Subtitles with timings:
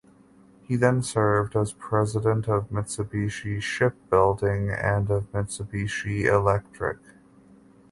[0.63, 6.97] He then served as President of Mitsubishi Shipbuilding and of Mitsubishi Electric.